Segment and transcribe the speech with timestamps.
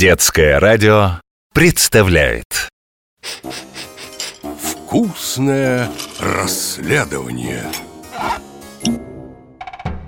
[0.00, 1.20] Детское радио
[1.52, 2.70] представляет
[4.58, 7.70] Вкусное расследование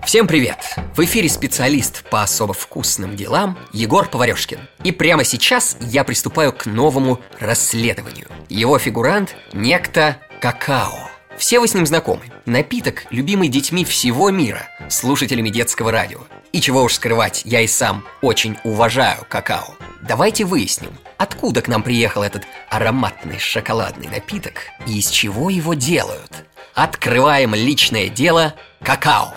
[0.06, 0.56] Всем привет!
[0.96, 4.60] В эфире специалист по особо вкусным делам Егор Поварешкин.
[4.82, 8.28] И прямо сейчас я приступаю к новому расследованию.
[8.48, 11.10] Его фигурант– некто Какао.
[11.36, 12.22] Все вы с ним знакомы.
[12.46, 16.20] Напиток, любимый детьми всего мира, слушателями детского радио.
[16.52, 19.74] И чего уж скрывать, я и сам очень уважаю какао.
[20.02, 26.44] Давайте выясним, откуда к нам приехал этот ароматный шоколадный напиток и из чего его делают.
[26.74, 29.34] Открываем личное дело какао.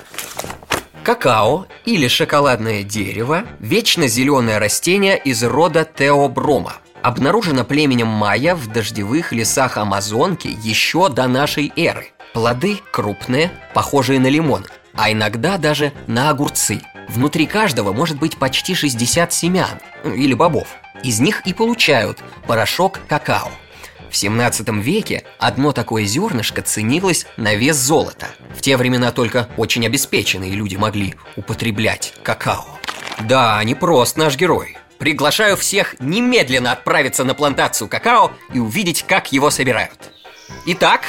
[1.03, 6.77] Какао или шоколадное дерево– вечно зеленое растение из рода теоброма.
[7.03, 12.07] Обнаружено племенем майя в дождевых лесах Амазонки еще до нашей эры.
[12.33, 16.81] Плоды крупные, похожие на лимон, а иногда даже на огурцы.
[17.07, 20.67] Внутри каждого может быть почти 60 семян или бобов.
[21.03, 23.51] Из них и получают порошок какао.
[24.09, 28.27] В 17 веке одно такое зернышко ценилось на вес золота.
[28.55, 32.65] В те времена только очень обеспеченные люди могли употреблять какао.
[33.21, 34.77] Да, не прост наш герой.
[34.99, 40.11] Приглашаю всех немедленно отправиться на плантацию какао и увидеть, как его собирают.
[40.65, 41.01] Итак,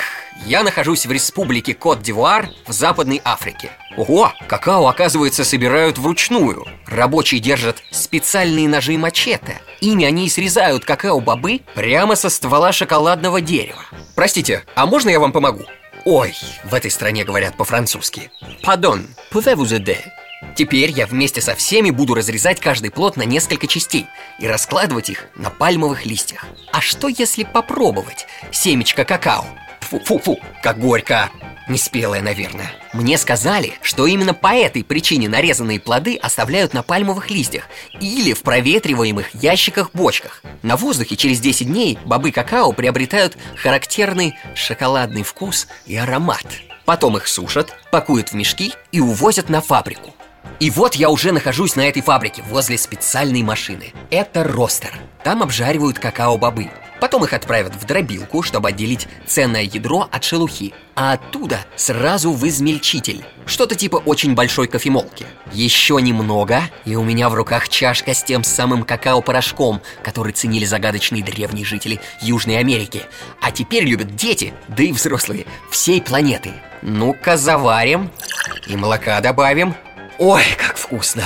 [0.45, 3.70] я нахожусь в республике Кот-д'Ивуар в Западной Африке.
[3.97, 6.67] Ого, какао, оказывается, собирают вручную.
[6.87, 9.61] Рабочие держат специальные ножи и мачете.
[9.81, 13.83] Ими они срезают какао-бобы прямо со ствола шоколадного дерева.
[14.14, 15.64] Простите, а можно я вам помогу?
[16.05, 18.31] Ой, в этой стране говорят по-французски.
[18.62, 19.98] Pardon, pouvez-vous aider?
[20.55, 24.07] Теперь я вместе со всеми буду разрезать каждый плод на несколько частей
[24.39, 26.45] и раскладывать их на пальмовых листьях.
[26.73, 29.47] А что если попробовать семечко какао?
[29.87, 31.31] Фу-фу-фу, как горько!
[31.69, 32.73] Неспелая, наверное.
[32.92, 37.69] Мне сказали, что именно по этой причине нарезанные плоды оставляют на пальмовых листьях
[38.01, 40.42] или в проветриваемых ящиках-бочках.
[40.62, 46.46] На воздухе через 10 дней бобы какао приобретают характерный шоколадный вкус и аромат.
[46.85, 50.14] Потом их сушат, пакуют в мешки и увозят на фабрику.
[50.61, 53.92] И вот я уже нахожусь на этой фабрике, возле специальной машины.
[54.11, 54.92] Это ростер.
[55.25, 56.70] Там обжаривают какао-бобы.
[57.01, 60.74] Потом их отправят в дробилку, чтобы отделить ценное ядро от шелухи.
[60.95, 63.24] А оттуда сразу в измельчитель.
[63.45, 65.27] Что-то типа очень большой кофемолки.
[65.52, 71.23] Еще немного, и у меня в руках чашка с тем самым какао-порошком, который ценили загадочные
[71.23, 73.02] древние жители Южной Америки.
[73.42, 76.52] А теперь любят дети, да и взрослые, всей планеты.
[76.83, 78.11] Ну-ка заварим
[78.67, 79.74] и молока добавим.
[80.18, 81.24] Ой, как вкусно!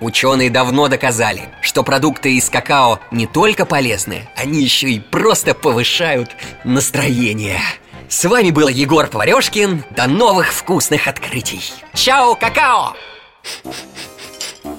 [0.00, 6.30] Ученые давно доказали, что продукты из какао не только полезны, они еще и просто повышают
[6.64, 7.60] настроение.
[8.08, 9.84] С вами был Егор Поварешкин.
[9.90, 11.60] До новых вкусных открытий.
[11.94, 12.94] Чао, какао!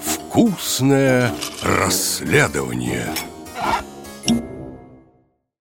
[0.04, 1.32] Вкусное
[1.62, 3.06] расследование